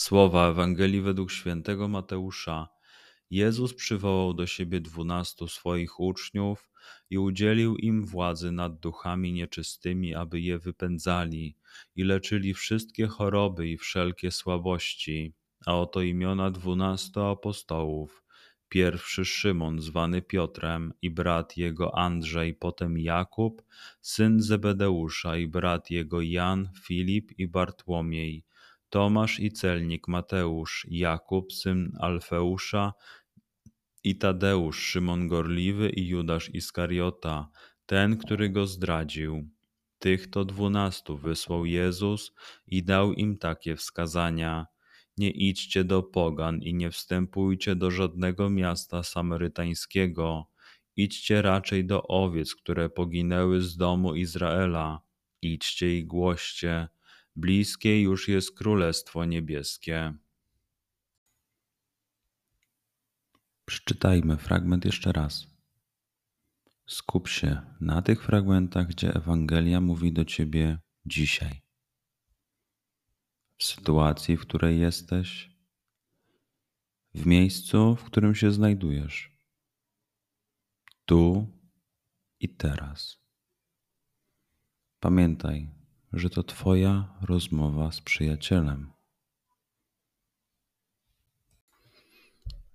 [0.00, 2.68] Słowa Ewangelii według świętego Mateusza.
[3.30, 6.70] Jezus przywołał do siebie dwunastu swoich uczniów
[7.10, 11.56] i udzielił im władzy nad duchami nieczystymi, aby je wypędzali
[11.96, 15.34] i leczyli wszystkie choroby i wszelkie słabości.
[15.66, 18.24] A oto imiona dwunastu apostołów.
[18.68, 23.62] Pierwszy Szymon, zwany Piotrem, i brat jego Andrzej, potem Jakub,
[24.00, 28.44] syn Zebedeusza, i brat jego Jan, Filip i Bartłomiej,
[28.90, 32.92] Tomasz i celnik Mateusz, Jakub, syn Alfeusza,
[34.04, 37.50] i Tadeusz, Szymon Gorliwy i Judasz Iskariota,
[37.86, 39.48] ten, który go zdradził.
[39.98, 42.32] Tych to dwunastu wysłał Jezus
[42.66, 44.66] i dał im takie wskazania.
[45.16, 50.46] Nie idźcie do pogan i nie wstępujcie do żadnego miasta samarytańskiego.
[50.96, 55.00] Idźcie raczej do owiec, które poginęły z domu Izraela.
[55.42, 56.88] Idźcie i głoście.
[57.36, 60.14] Bliskie już jest Królestwo Niebieskie.
[63.64, 65.46] Przeczytajmy fragment jeszcze raz.
[66.86, 71.62] Skup się na tych fragmentach, gdzie Ewangelia mówi do ciebie dzisiaj.
[73.56, 75.56] W sytuacji, w której jesteś,
[77.14, 79.36] w miejscu, w którym się znajdujesz,
[81.04, 81.46] tu
[82.40, 83.18] i teraz.
[85.00, 85.68] Pamiętaj,
[86.12, 88.92] że to Twoja rozmowa z przyjacielem.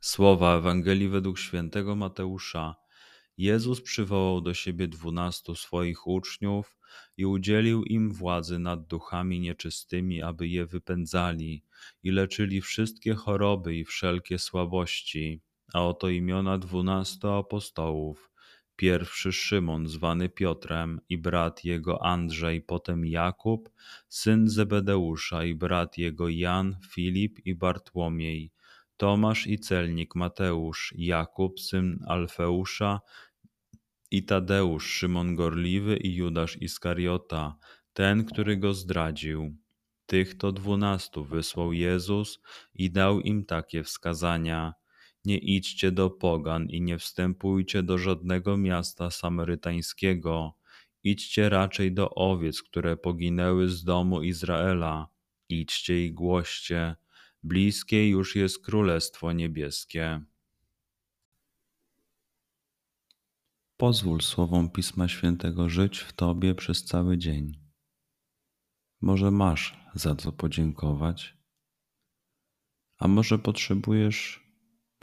[0.00, 2.74] Słowa Ewangelii według świętego Mateusza.
[3.38, 6.76] Jezus przywołał do siebie dwunastu swoich uczniów
[7.16, 11.64] i udzielił im władzy nad duchami nieczystymi, aby je wypędzali
[12.02, 15.40] i leczyli wszystkie choroby i wszelkie słabości.
[15.72, 18.33] A oto imiona dwunastu apostołów.
[18.76, 23.70] Pierwszy Szymon, zwany Piotrem, i brat jego Andrzej, potem Jakub,
[24.08, 28.54] syn Zebedeusza, i brat jego Jan, Filip i Bartłomiej
[28.96, 33.00] Tomasz i celnik Mateusz, Jakub syn Alfeusza
[34.10, 37.56] i Tadeusz, Szymon Gorliwy i Judasz Iskariota,
[37.92, 39.56] ten, który go zdradził.
[40.06, 42.40] Tych to dwunastu wysłał Jezus
[42.74, 44.74] i dał im takie wskazania.
[45.24, 50.54] Nie idźcie do pogan i nie wstępujcie do żadnego miasta samarytańskiego.
[51.02, 55.08] Idźcie raczej do owiec, które poginęły z domu Izraela.
[55.48, 56.96] Idźcie i głoście
[57.44, 60.20] bliskie już jest Królestwo Niebieskie.
[63.76, 67.60] Pozwól słowom Pisma Świętego żyć w Tobie przez cały dzień.
[69.00, 71.36] Może masz za co podziękować,
[72.98, 74.43] a może potrzebujesz